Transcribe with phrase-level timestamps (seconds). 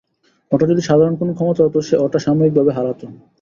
[0.51, 3.05] ওটা যদি সাধারণ কোনো ক্ষমতা হতো, সে ওটা সাময়িকভাবে হারাতো।